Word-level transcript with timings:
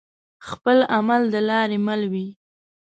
خپل 0.47 0.77
عمل 0.95 1.21
دلاري 1.35 1.79
مل 1.87 2.01
وي 2.11 2.27